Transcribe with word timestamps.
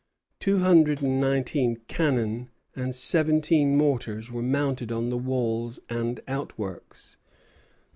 Two 0.39 0.57
hundred 0.57 1.03
and 1.03 1.19
nineteen 1.21 1.77
cannon 1.87 2.49
and 2.75 2.95
seventeen 2.95 3.77
mortars 3.77 4.31
were 4.31 4.41
mounted 4.41 4.91
on 4.91 5.11
the 5.11 5.15
walls 5.19 5.79
and 5.89 6.21
outworks. 6.27 7.17